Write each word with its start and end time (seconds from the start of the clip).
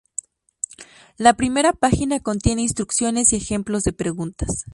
La 1.17 1.35
primera 1.35 1.73
página 1.73 2.19
contiene 2.19 2.63
instrucciones 2.63 3.33
y 3.33 3.35
ejemplos 3.35 3.83
de 3.83 3.93
preguntas. 3.93 4.65